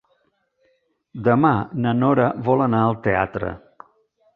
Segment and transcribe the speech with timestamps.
[1.29, 1.53] Demà
[1.85, 3.59] na Nora vol anar al teatre.